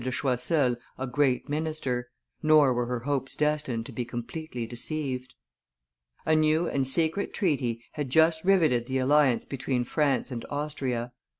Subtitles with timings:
[0.03, 2.09] de Choiseul a great minister;
[2.41, 5.35] nor were her hopes destined to be completely deceived.
[6.25, 11.01] A new and secret treaty had just riveted the alliance between France and Austria.
[11.03, 11.11] M.